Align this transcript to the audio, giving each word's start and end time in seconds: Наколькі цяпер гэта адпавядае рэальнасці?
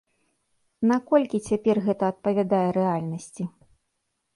Наколькі 0.93 1.43
цяпер 1.49 1.75
гэта 1.91 2.03
адпавядае 2.17 2.67
рэальнасці? 2.83 3.43